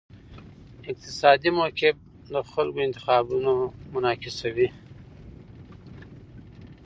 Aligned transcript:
اقتصادي 0.91 1.49
موقف 1.57 1.95
د 2.31 2.33
خلکو 2.51 2.79
انتخابونه 2.87 3.51
منعکسوي. 3.93 4.67